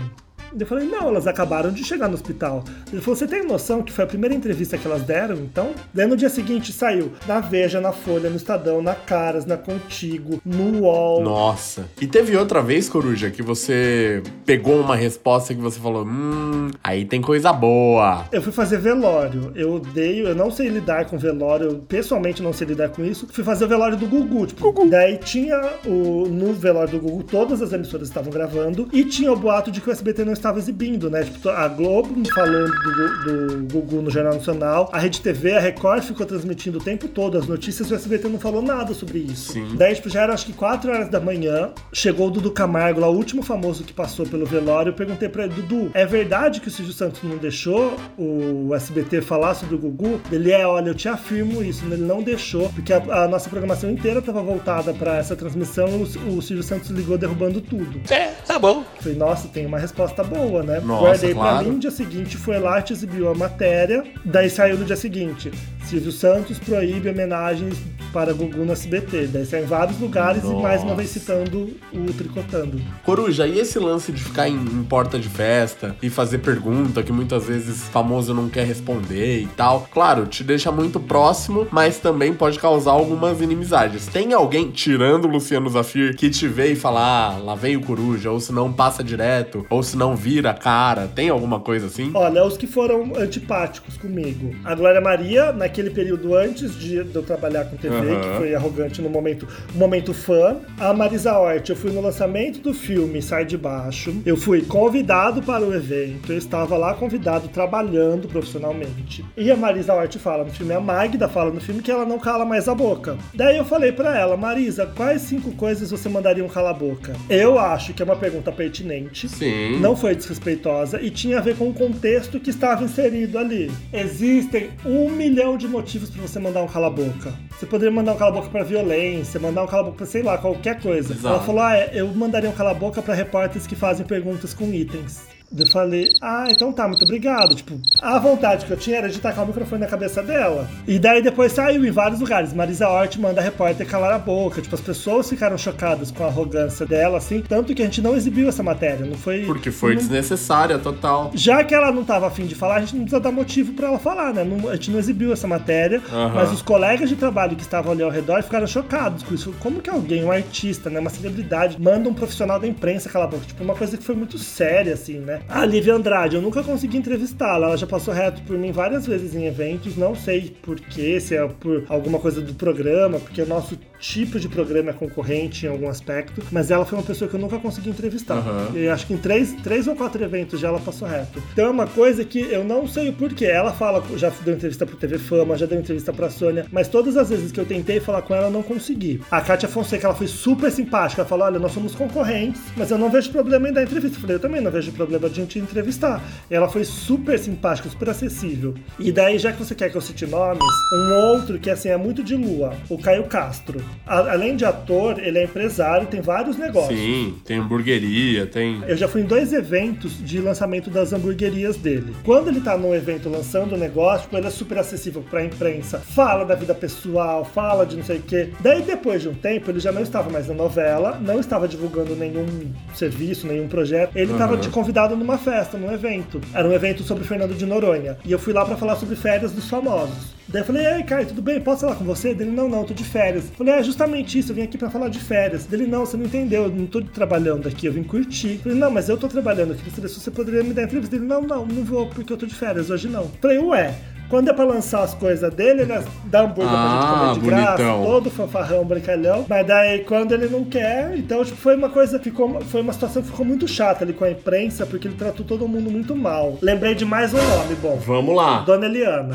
[0.57, 2.63] Eu falei, não, elas acabaram de chegar no hospital.
[2.91, 5.71] Ele falou, você tem noção que foi a primeira entrevista que elas deram, então?
[5.93, 10.41] Daí no dia seguinte saiu na Veja, na Folha, no Estadão, na Caras, na Contigo,
[10.45, 11.23] no UOL.
[11.23, 11.85] Nossa.
[11.99, 17.05] E teve outra vez, Coruja, que você pegou uma resposta que você falou: Hum, aí
[17.05, 18.25] tem coisa boa.
[18.31, 19.51] Eu fui fazer velório.
[19.55, 23.27] Eu odeio, eu não sei lidar com velório, eu pessoalmente não sei lidar com isso.
[23.31, 24.47] Fui fazer o velório do Gugu.
[24.47, 29.31] Tipo, Daí tinha o, no velório do Gugu, todas as emissoras estavam gravando e tinha
[29.31, 31.23] o boato de que o SBT não estava exibindo, né?
[31.23, 36.03] Tipo, a Globo falando do, do Gugu no Jornal Nacional, a Rede TV, a Record
[36.03, 39.53] ficou transmitindo o tempo todo as notícias e o SBT não falou nada sobre isso.
[39.53, 39.75] Sim.
[39.75, 43.09] Daí, tipo, já era acho que 4 horas da manhã, chegou o Dudu Camargo lá,
[43.09, 44.89] o último famoso que passou pelo velório.
[44.89, 49.21] Eu perguntei pra ele, Dudu, é verdade que o Silvio Santos não deixou o SBT
[49.21, 50.19] falar sobre o Gugu?
[50.31, 53.89] Ele é, olha, eu te afirmo isso, ele não deixou, porque a, a nossa programação
[53.89, 58.01] inteira estava voltada pra essa transmissão o, o Silvio Santos ligou derrubando tudo.
[58.11, 58.83] É, tá bom.
[58.99, 60.79] Falei, nossa, tem uma resposta boa, né?
[60.79, 61.65] Nossa, Guardei pra claro.
[61.65, 65.51] mim, no dia seguinte foi lá, te exibiu a matéria, daí saiu no dia seguinte.
[65.87, 67.77] Silvio Santos proíbe homenagens
[68.11, 69.27] para Gugu no SBT.
[69.27, 72.81] Daí saiu em vários lugares e mais uma vez citando o Tricotando.
[73.05, 77.11] Coruja, e esse lance de ficar em, em porta de festa e fazer pergunta que
[77.11, 79.87] muitas vezes famoso não quer responder e tal?
[79.91, 84.07] Claro, te deixa muito próximo, mas também pode causar algumas inimizades.
[84.07, 87.81] Tem alguém, tirando o Luciano Zafir, que te vê e fala, ah, lá vem o
[87.81, 91.07] Coruja, ou se não passa direto, ou se não vira a cara?
[91.07, 92.11] Tem alguma coisa assim?
[92.13, 94.55] Olha, os que foram antipáticos comigo.
[94.65, 98.21] A Glória Maria, naquele período antes de, de eu trabalhar com TV, Aham.
[98.21, 100.57] que foi arrogante no momento, momento fã.
[100.79, 104.15] A Marisa Hort, eu fui no lançamento do filme Sai de Baixo.
[104.25, 106.31] Eu fui convidado para o evento.
[106.31, 109.23] Eu estava lá convidado, trabalhando profissionalmente.
[109.35, 112.19] E a Marisa Hort fala no filme, a Magda fala no filme que ela não
[112.19, 113.17] cala mais a boca.
[113.33, 117.13] Daí eu falei pra ela, Marisa, quais cinco coisas você mandaria um cala a boca?
[117.29, 119.27] Eu acho que é uma pergunta pertinente.
[119.29, 119.79] Sim.
[119.79, 123.71] Não foi desrespeitosa e tinha a ver com o contexto que estava inserido ali.
[123.91, 127.33] Existem um milhão de motivos para você mandar um cala-boca.
[127.57, 131.13] Você poderia mandar um cala-boca pra violência, mandar um cala-boca pra sei lá, qualquer coisa.
[131.13, 131.27] Exato.
[131.27, 135.21] Ela falou: ah, é, eu mandaria um cala-boca pra repórteres que fazem perguntas com itens.
[135.55, 137.55] Eu falei, ah, então tá, muito obrigado.
[137.55, 140.67] Tipo, a vontade que eu tinha era de tacar o microfone na cabeça dela.
[140.87, 142.53] E daí depois saiu em vários lugares.
[142.53, 144.61] Marisa Hort manda a repórter calar a boca.
[144.61, 147.41] Tipo, as pessoas ficaram chocadas com a arrogância dela, assim.
[147.41, 149.05] Tanto que a gente não exibiu essa matéria.
[149.05, 149.45] Não foi.
[149.45, 151.31] Porque foi não- desnecessária, total.
[151.33, 153.87] já que ela não tava afim de falar, a gente não precisa dar motivo pra
[153.87, 154.43] ela falar, né?
[154.43, 156.01] Não- a gente não exibiu essa matéria,
[156.33, 159.53] mas os colegas de trabalho que estavam ali ao redor ficaram chocados com isso.
[159.59, 163.31] Como que alguém, um artista, né, uma celebridade, manda um profissional da imprensa calar a
[163.31, 163.45] boca?
[163.45, 165.41] Tipo, uma coisa que foi muito séria, assim, né?
[165.49, 167.67] A Lívia Andrade, eu nunca consegui entrevistá-la.
[167.67, 171.35] Ela já passou reto por mim várias vezes em eventos, não sei por quê, se
[171.35, 175.69] é por alguma coisa do programa, porque o nosso tipo de programa é concorrente em
[175.69, 178.35] algum aspecto, mas ela foi uma pessoa que eu nunca consegui entrevistar.
[178.35, 178.71] Aham.
[178.75, 181.43] Eu acho que em três, três ou quatro eventos já ela passou reto.
[181.51, 183.45] Então é uma coisa que eu não sei o porquê.
[183.45, 187.17] Ela fala, já deu entrevista pro TV Fama, já deu entrevista pra Sônia, mas todas
[187.17, 189.19] as vezes que eu tentei falar com ela, eu não consegui.
[189.29, 191.21] A Kátia Fonseca, ela foi super simpática.
[191.21, 194.17] Ela falou: olha, nós somos concorrentes, mas eu não vejo problema em dar entrevista.
[194.17, 195.96] Eu falei, eu também não vejo problema de a gente entrevistar.
[195.97, 196.21] Entrevistar.
[196.49, 198.75] Ela foi super simpática, super acessível.
[198.99, 200.59] E daí, já que você quer que eu cite nomes,
[200.93, 203.81] um outro que assim é muito de lua, o Caio Castro.
[204.05, 206.97] A- além de ator, ele é empresário, tem vários negócios.
[206.99, 208.81] Sim, tem hamburgueria, tem.
[208.87, 212.15] Eu já fui em dois eventos de lançamento das hamburguerias dele.
[212.23, 215.97] Quando ele tá num evento lançando o negócio, ele é super acessível pra imprensa.
[215.99, 218.49] Fala da vida pessoal, fala de não sei o quê.
[218.59, 222.15] Daí, depois de um tempo, ele já não estava mais na novela, não estava divulgando
[222.15, 222.45] nenhum
[222.93, 224.15] serviço, nenhum projeto.
[224.15, 224.61] Ele estava Aham.
[224.61, 226.41] de convidado numa festa, num evento.
[226.53, 228.17] Era um evento sobre Fernando de Noronha.
[228.25, 230.37] E eu fui lá pra falar sobre férias dos famosos.
[230.47, 231.59] Daí eu falei, ei, Caio, tudo bem?
[231.59, 232.33] Posso falar com você?
[232.33, 233.51] Dele, não, não, tô de férias.
[233.57, 235.65] Falei, é justamente isso, eu vim aqui pra falar de férias.
[235.65, 238.53] Dele, não, você não entendeu, eu não tô trabalhando aqui, eu vim curtir.
[238.53, 241.17] Eu falei, não, mas eu tô trabalhando aqui, se você poderia me dar entrevista.
[241.17, 243.29] Dele, não, não, não vou, porque eu tô de férias, hoje não.
[243.41, 243.93] Falei, ué.
[244.29, 246.03] Quando é pra lançar as coisas dele, né?
[246.25, 248.03] Dá hambúrguer pra gente Ah, comer de graça, bonitão.
[248.05, 249.45] todo fanfarrão, brincalhão.
[249.47, 253.21] Mas daí, quando ele não quer, então, tipo, foi uma coisa, ficou, foi uma situação
[253.21, 256.57] que ficou muito chata ali com a imprensa, porque ele tratou todo mundo muito mal.
[256.61, 257.97] Lembrei de mais um nome, bom.
[258.05, 258.59] Vamos lá.
[258.59, 259.33] Dona Eliana.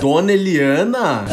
[0.00, 1.24] Dona Eliana?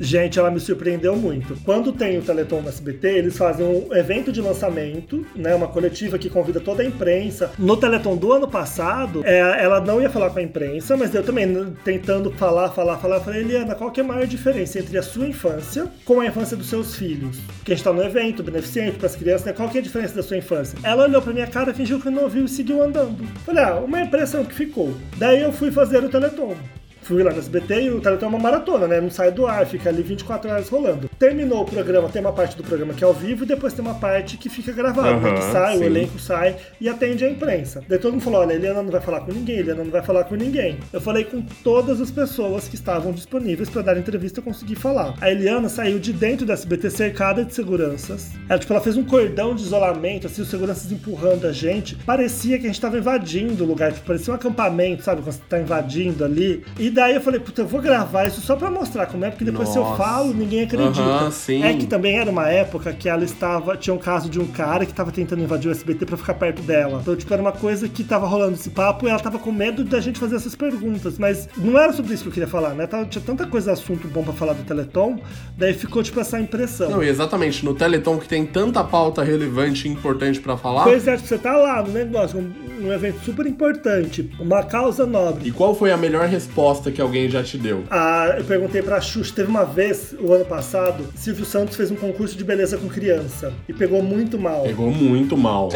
[0.00, 1.54] Gente, ela me surpreendeu muito.
[1.62, 5.54] Quando tem o Teleton no SBT, eles fazem um evento de lançamento, né?
[5.54, 7.52] Uma coletiva que convida toda a imprensa.
[7.58, 11.22] No Teleton do ano passado, é, ela não ia falar com a imprensa, mas eu
[11.22, 14.78] também, né, tentando falar, falar, falar, eu falei, Eliana, qual que é a maior diferença
[14.78, 17.38] entre a sua infância com a infância dos seus filhos?
[17.58, 19.52] Porque a gente tá no evento beneficente para as crianças, né?
[19.52, 20.78] Qual que é a diferença da sua infância?
[20.82, 23.22] Ela olhou pra minha cara, fingiu que não ouviu e seguiu andando.
[23.44, 24.94] Falei, ah, uma impressão que ficou.
[25.18, 26.56] Daí eu fui fazer o Teleton.
[27.02, 29.00] Fui lá no SBT e o Teleton é uma maratona, né?
[29.00, 31.08] Não sai do ar, fica ali 24 horas rolando.
[31.18, 33.84] Terminou o programa, tem uma parte do programa que é ao vivo e depois tem
[33.84, 35.34] uma parte que fica gravada, né?
[35.34, 35.82] Que sai, sim.
[35.82, 37.82] o elenco sai e atende a imprensa.
[37.88, 40.02] Daí todo mundo falou: olha, a Eliana não vai falar com ninguém, Eliana não vai
[40.02, 40.78] falar com ninguém.
[40.92, 45.14] Eu falei com todas as pessoas que estavam disponíveis pra dar entrevista e consegui falar.
[45.20, 48.30] A Eliana saiu de dentro do SBT cercada de seguranças.
[48.48, 51.96] Ela, tipo, ela fez um cordão de isolamento, assim, os seguranças empurrando a gente.
[51.96, 55.22] Parecia que a gente tava invadindo o lugar, tipo, parecia um acampamento, sabe?
[55.22, 56.62] Quando você tá invadindo ali.
[56.78, 59.44] E daí eu falei, puta, eu vou gravar isso só pra mostrar como é, porque
[59.44, 59.96] depois se eu Nossa.
[59.96, 61.30] falo, ninguém acredita.
[61.30, 61.62] Sim.
[61.64, 63.74] É que também era uma época que ela estava.
[63.76, 66.60] Tinha um caso de um cara que tava tentando invadir o SBT pra ficar perto
[66.62, 66.98] dela.
[67.00, 69.82] Então, tipo, era uma coisa que tava rolando esse papo e ela tava com medo
[69.82, 71.18] da gente fazer essas perguntas.
[71.18, 72.86] Mas não era sobre isso que eu queria falar, né?
[73.08, 75.18] Tinha tanta coisa, assunto bom pra falar do Teleton,
[75.56, 76.90] daí ficou, tipo, essa impressão.
[76.90, 80.84] Não, e exatamente, no Teleton que tem tanta pauta relevante e importante pra falar.
[80.84, 85.06] Pois é, tipo, você tá lá no negócio, um, um evento super importante, uma causa
[85.06, 85.48] nobre.
[85.48, 87.84] E qual foi a melhor resposta que alguém já te deu?
[87.90, 91.96] Ah, eu perguntei pra Xuxa, teve uma vez, o ano passado, Silvio Santos fez um
[91.96, 94.62] concurso de beleza com criança e pegou muito mal.
[94.62, 95.68] Pegou muito mal.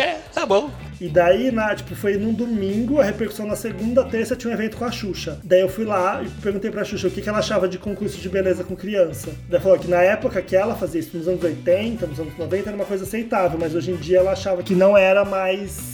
[1.00, 4.76] E daí, na, tipo, foi num domingo, a repercussão na segunda, terça tinha um evento
[4.76, 5.38] com a Xuxa.
[5.42, 8.20] Daí eu fui lá e perguntei pra Xuxa o que, que ela achava de concurso
[8.20, 9.30] de beleza com criança.
[9.48, 12.38] Daí ela falou que na época que ela fazia isso, nos anos 80, nos anos
[12.38, 15.93] 90, era uma coisa aceitável, mas hoje em dia ela achava que não era mais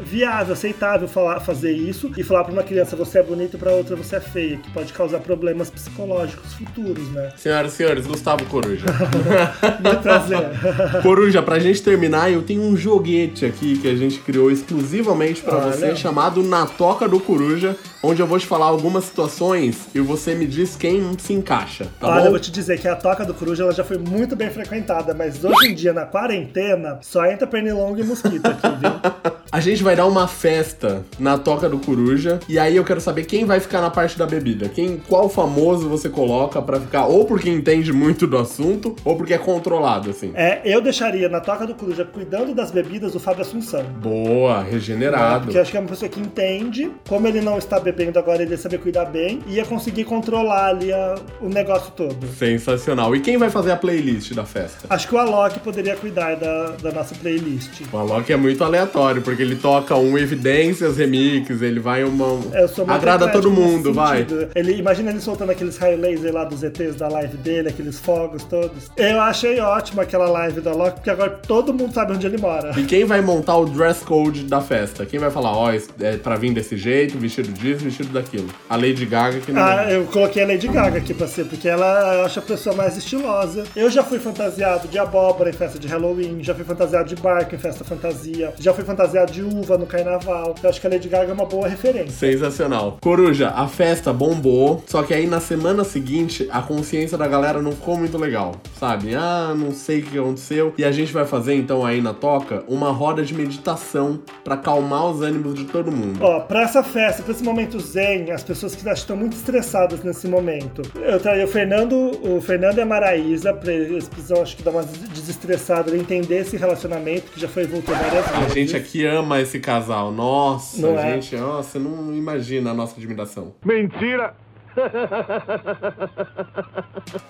[0.00, 3.72] viável, aceitável falar, fazer isso e falar pra uma criança você é bonita e pra
[3.72, 7.32] outra você é feia, que pode causar problemas psicológicos futuros, né?
[7.36, 8.86] Senhoras e senhores, Gustavo Coruja.
[9.82, 10.38] Muito prazer.
[11.02, 15.56] Coruja, pra gente terminar, eu tenho um joguete aqui que a gente criou exclusivamente pra
[15.58, 15.72] Olha.
[15.72, 20.34] você, chamado Na Toca do Coruja, onde eu vou te falar algumas situações e você
[20.34, 22.30] me diz quem se encaixa, tá Olha, eu bom?
[22.30, 25.44] vou te dizer que a Toca do Coruja ela já foi muito bem frequentada, mas
[25.44, 29.32] hoje em dia, na quarentena, só entra pernilongo e mosquito aqui, viu?
[29.50, 33.24] A gente vai dar uma festa na Toca do Coruja e aí eu quero saber
[33.24, 34.68] quem vai ficar na parte da bebida.
[34.68, 39.32] Quem, qual famoso você coloca pra ficar ou porque entende muito do assunto ou porque
[39.32, 40.32] é controlado, assim.
[40.34, 43.82] É, eu deixaria na Toca do Coruja, cuidando das bebidas, o Fábio Assunção.
[43.84, 45.44] Boa, regenerado.
[45.44, 48.42] Porque eu acho que é uma pessoa que entende, como ele não está bebendo agora,
[48.42, 52.16] ele ia saber cuidar bem e ia conseguir controlar ali a- o negócio todo.
[52.36, 53.14] Sensacional.
[53.16, 54.86] E quem vai fazer a playlist da festa?
[54.90, 57.82] Acho que o Alok poderia cuidar da, da nossa playlist.
[57.92, 62.40] O Alok é muito aleatório, porque ele toca um Evidências Remix, ele vai uma.
[62.54, 64.26] Eu sou Agrada todo mundo, vai.
[64.54, 68.44] Ele, imagina ele soltando aqueles raio laser lá dos ETs da live dele, aqueles fogos
[68.44, 68.90] todos.
[68.96, 72.72] Eu achei ótimo aquela live do Alok, porque agora todo mundo sabe onde ele mora.
[72.78, 75.04] E quem vai montar o dress code da festa?
[75.06, 78.48] Quem vai falar, ó, esse- é pra vir desse jeito, vestido disso, vestido daquilo?
[78.68, 79.62] A Lady Gaga que não.
[79.62, 82.74] Ah, eu coloquei a Lady Gaga aqui pra ser, porque ela eu acho a pessoa
[82.74, 83.64] mais estilosa.
[83.74, 87.54] Eu já fui fantasiado de abóbora em festa de Halloween, já fui fantasiado de barco
[87.54, 90.54] em festa fantasia, já fui fantasiado de uva no carnaval.
[90.62, 92.10] Eu acho que a Lady Gaga é uma boa referência.
[92.10, 92.98] Sensacional.
[93.00, 97.72] Coruja, a festa bombou, só que aí na semana seguinte a consciência da galera não
[97.72, 99.14] ficou muito legal, sabe?
[99.14, 100.74] Ah, não sei o que aconteceu.
[100.78, 105.06] E a gente vai fazer então aí na toca uma roda de meditação pra acalmar
[105.06, 106.18] os ânimos de todo mundo.
[106.22, 110.02] Ó, pra essa festa, pra esse momento momento zen, as pessoas que estão muito estressadas
[110.02, 110.82] nesse momento.
[110.96, 114.70] Eu traria o Fernando, o Fernando e a Maraísa, pra eles precisam, acho que, dar
[114.70, 118.50] uma desestressada, entender esse relacionamento que já foi voltou várias vezes.
[118.50, 120.10] A gente aqui ama esse casal.
[120.10, 121.12] Nossa, Não é?
[121.14, 123.54] gente, nossa, não imagina a nossa admiração.
[123.64, 124.34] Mentira!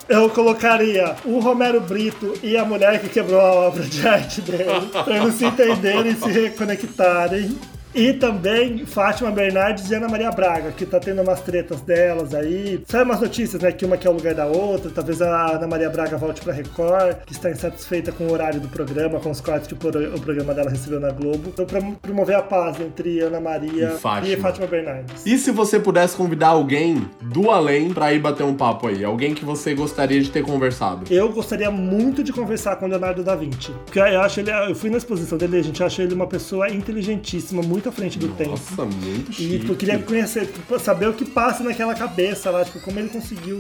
[0.08, 4.64] Eu colocaria o Romero Brito e a mulher que quebrou a obra de arte dele,
[5.04, 7.56] pra eles se entenderem e se reconectarem.
[7.94, 12.82] E também Fátima Bernardes e Ana Maria Braga, que tá tendo umas tretas delas aí.
[12.86, 13.72] Sai umas notícias, né?
[13.72, 14.90] Que uma quer o lugar da outra.
[14.90, 18.68] Talvez a Ana Maria Braga volte pra Record, que está insatisfeita com o horário do
[18.68, 21.48] programa, com os cortes que o, pro- o programa dela recebeu na Globo.
[21.48, 24.32] Então, pra promover a paz entre Ana Maria E Fátima.
[24.34, 25.24] e Fátima Bernardes.
[25.26, 29.02] E se você pudesse convidar alguém do além pra ir bater um papo aí?
[29.04, 31.04] Alguém que você gostaria de ter conversado?
[31.12, 33.72] Eu gostaria muito de conversar com o Leonardo da Vinci.
[33.84, 34.50] Porque eu acho ele.
[34.50, 38.18] Eu fui na exposição dele, a gente acha ele uma pessoa inteligentíssima, muito à frente
[38.18, 38.50] do tempo.
[38.50, 39.58] Nossa, muito E chique.
[39.60, 43.10] tipo, eu queria conhecer, tipo, saber o que passa naquela cabeça lá, tipo, como ele
[43.10, 43.58] conseguiu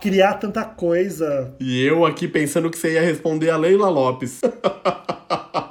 [0.00, 1.52] criar tanta coisa.
[1.60, 4.40] E eu aqui pensando que você ia responder a Leila Lopes.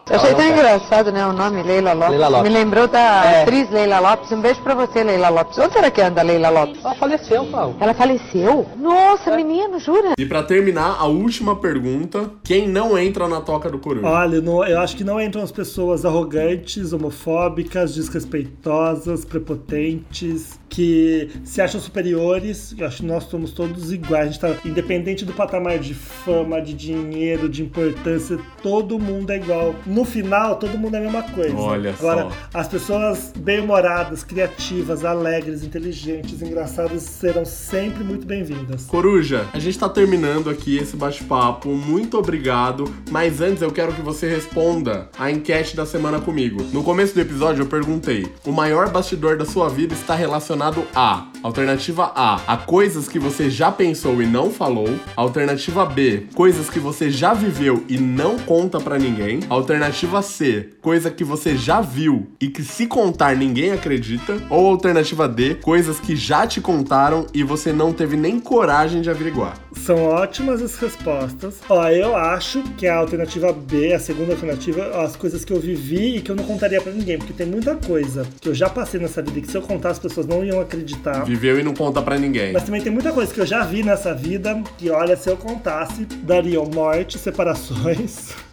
[0.10, 2.12] Eu achei tão engraçado, né, o nome Leila Lopes.
[2.12, 2.50] Leila Lopes.
[2.52, 3.42] Me lembrou da É.
[3.42, 4.32] atriz Leila Lopes.
[4.32, 5.58] Um beijo pra você, Leila Lopes.
[5.58, 6.84] Onde será que anda a Leila Lopes?
[6.84, 7.76] Ela faleceu, Paulo.
[7.80, 8.66] Ela faleceu?
[8.78, 10.14] Nossa, menino, jura?
[10.18, 14.08] e pra terminar, a última pergunta: quem não entra na toca do coruja?
[14.08, 21.60] Olha, não- eu acho que não entram as pessoas arrogantes, homofóbicas, desrespeitosas, prepotentes, que se
[21.60, 22.76] acham superiores.
[22.78, 24.28] Eu acho que nós somos todos iguais.
[24.28, 29.38] A gente tá independente do patamar de fama, de dinheiro, de importância, todo mundo é
[29.38, 29.74] igual.
[29.88, 31.58] No final, todo mundo é a mesma coisa.
[31.58, 32.32] Olha Agora, só.
[32.54, 38.86] as pessoas bem-humoradas, criativas, alegres, inteligentes, engraçadas serão sempre muito bem-vindas.
[38.86, 41.70] Coruja, a gente tá terminando aqui esse bate-papo.
[41.70, 42.94] Muito obrigado.
[43.10, 46.62] Mas antes eu quero que você responda a enquete da semana comigo.
[46.72, 51.28] No começo do episódio eu perguntei: o maior bastidor da sua vida está relacionado a
[51.44, 54.90] Alternativa A, a coisas que você já pensou e não falou.
[55.16, 59.40] Alternativa B, coisas que você já viveu e não conta pra ninguém.
[59.50, 64.38] Alternativa C, coisa que você já viu e que se contar ninguém acredita.
[64.50, 69.10] Ou alternativa D, coisas que já te contaram e você não teve nem coragem de
[69.10, 69.58] averiguar.
[69.74, 71.60] São ótimas as respostas.
[71.70, 76.18] Ó, eu acho que a alternativa B, a segunda alternativa, as coisas que eu vivi
[76.18, 79.00] e que eu não contaria pra ninguém, porque tem muita coisa que eu já passei
[79.00, 81.24] nessa vida e que se eu contar as pessoas não iam acreditar.
[81.24, 82.54] Viveu e não conta pra ninguém.
[82.54, 85.38] Mas também tem muita coisa que eu já vi nessa vida que, olha, se eu
[85.38, 88.32] contasse, dariam morte, separações.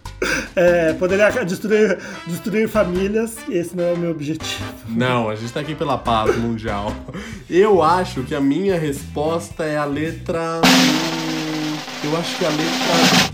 [0.56, 4.64] É, poderia destruir, destruir famílias, esse não é o meu objetivo.
[4.88, 6.94] Não, a gente tá aqui pela paz mundial.
[7.50, 10.62] Eu acho que a minha resposta é a letra.
[12.02, 13.33] Eu acho que é a letra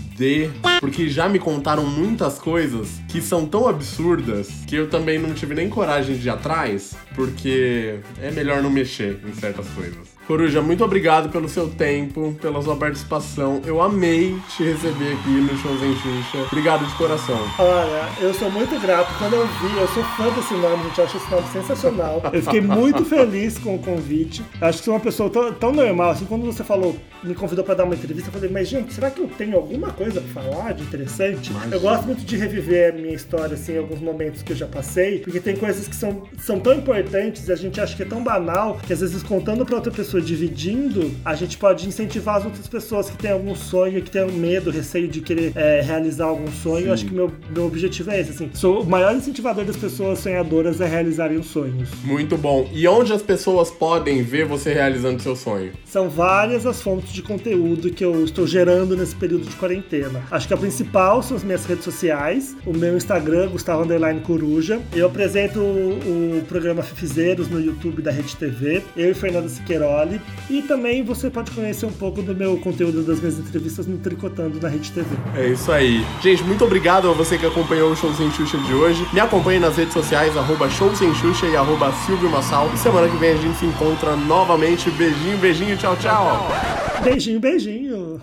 [0.79, 5.55] Porque já me contaram muitas coisas que são tão absurdas que eu também não tive
[5.55, 10.20] nem coragem de ir atrás, porque é melhor não mexer em certas coisas.
[10.27, 13.61] Coruja, muito obrigado pelo seu tempo, pela sua participação.
[13.65, 16.45] Eu amei te receber aqui no Showzen Xuxa.
[16.51, 17.39] Obrigado de coração.
[17.57, 19.13] Olha, eu sou muito grato.
[19.17, 20.97] Quando eu vi, eu sou fã desse nome, gente.
[20.99, 22.21] Eu acho esse nome sensacional.
[22.31, 24.43] Eu fiquei muito feliz com o convite.
[24.61, 26.11] Acho que sou uma pessoa tão, tão normal.
[26.11, 29.11] Assim, quando você falou, me convidou pra dar uma entrevista, eu falei, mas gente, será
[29.11, 31.51] que eu tenho alguma coisa pra falar de interessante?
[31.71, 34.65] Eu gosto muito de reviver a minha história, assim, em alguns momentos que eu já
[34.65, 38.05] passei, porque tem coisas que são, são tão importantes e a gente acha que é
[38.05, 42.45] tão banal que às vezes contando pra outra pessoa, dividindo, a gente pode incentivar as
[42.45, 46.51] outras pessoas que têm algum sonho, que têm medo, receio de querer é, realizar algum
[46.51, 46.93] sonho.
[46.93, 48.49] Acho que meu, meu objetivo é esse, assim.
[48.53, 51.89] Sou o maior incentivador das pessoas sonhadoras a realizarem os sonhos.
[52.03, 52.69] Muito bom.
[52.71, 55.71] E onde as pessoas podem ver você realizando seu sonho?
[55.85, 60.23] São várias as fontes de conteúdo que eu estou gerando nesse período de quarentena.
[60.31, 64.81] Acho que a principal são as minhas redes sociais, o meu Instagram, Gustavo Underline Coruja.
[64.93, 69.49] Eu apresento o, o programa Fifizeiros no YouTube da Rede TV, eu e Fernanda
[70.01, 70.21] Siqueiroli.
[70.49, 74.59] E também você pode conhecer um pouco do meu conteúdo das minhas entrevistas no Tricotando
[74.59, 75.07] na Rede TV.
[75.35, 76.05] É isso aí.
[76.21, 79.05] Gente, muito obrigado a você que acompanhou o Show Sem Xuxa de hoje.
[79.13, 82.69] Me acompanhe nas redes sociais, arroba Show Sem Xuxa e arroba Silvio Massal.
[82.73, 84.89] E semana que vem a gente se encontra novamente.
[84.91, 86.47] Beijinho, beijinho, tchau, tchau.
[87.03, 88.21] Beijinho, beijinho.